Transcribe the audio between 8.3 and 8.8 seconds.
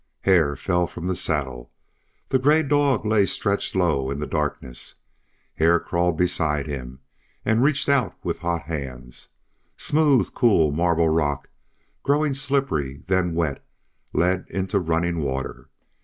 his hot